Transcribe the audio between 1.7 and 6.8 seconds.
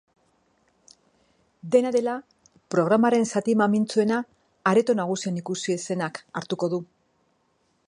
Dena dela, programaren zati mamitsuena areto nagusian ikusi ez zenak hartuko